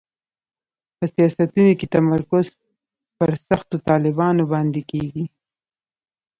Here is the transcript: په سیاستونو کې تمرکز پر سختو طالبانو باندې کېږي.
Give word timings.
په 0.97 1.05
سیاستونو 1.15 1.71
کې 1.79 1.91
تمرکز 1.95 2.45
پر 3.17 3.31
سختو 3.47 3.75
طالبانو 3.89 4.43
باندې 4.51 4.81
کېږي. 4.91 5.25